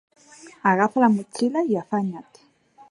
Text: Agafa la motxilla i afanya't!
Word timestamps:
Agafa 0.71 1.03
la 1.03 1.11
motxilla 1.17 1.65
i 1.73 1.79
afanya't! 1.85 2.43